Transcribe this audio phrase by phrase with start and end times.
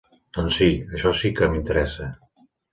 [0.37, 0.69] Doncs sí,
[0.99, 2.11] això sí que m'interessa.